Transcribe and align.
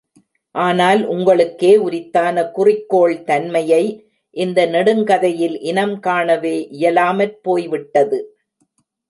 ஆனால் 0.55 1.01
உங்களுக்கே 1.07 1.77
உரித்தான 1.79 2.45
குறிக்கோள் 2.51 3.13
தன்மை 3.23 3.63
யை 3.67 3.83
இந்த 4.35 4.65
நெடுங்கதையில் 4.67 5.55
இனம் 5.63 5.95
காணவே 5.99 6.55
இயலாமற் 6.79 7.37
போய்விட்டது! 7.41 8.19